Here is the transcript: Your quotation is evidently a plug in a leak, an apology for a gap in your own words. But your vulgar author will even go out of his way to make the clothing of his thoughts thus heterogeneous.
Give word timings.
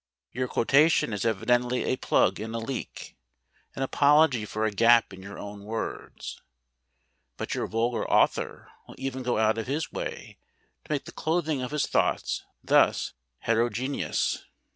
Your 0.31 0.47
quotation 0.47 1.13
is 1.13 1.25
evidently 1.25 1.83
a 1.83 1.95
plug 1.95 2.39
in 2.39 2.55
a 2.55 2.57
leak, 2.57 3.15
an 3.75 3.83
apology 3.83 4.45
for 4.45 4.65
a 4.65 4.71
gap 4.71 5.13
in 5.13 5.21
your 5.21 5.37
own 5.37 5.63
words. 5.63 6.41
But 7.37 7.53
your 7.53 7.67
vulgar 7.67 8.09
author 8.09 8.71
will 8.87 8.95
even 8.97 9.21
go 9.21 9.37
out 9.37 9.59
of 9.59 9.67
his 9.67 9.91
way 9.91 10.39
to 10.85 10.91
make 10.91 11.05
the 11.05 11.11
clothing 11.11 11.61
of 11.61 11.69
his 11.69 11.85
thoughts 11.85 12.43
thus 12.63 13.13
heterogeneous. 13.41 14.43